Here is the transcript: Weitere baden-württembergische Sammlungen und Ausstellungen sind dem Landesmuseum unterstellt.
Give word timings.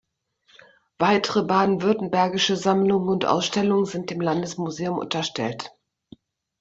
Weitere 0.97 1.43
baden-württembergische 1.43 2.57
Sammlungen 2.57 3.07
und 3.07 3.25
Ausstellungen 3.25 3.85
sind 3.85 4.09
dem 4.09 4.19
Landesmuseum 4.19 4.97
unterstellt. 4.97 5.73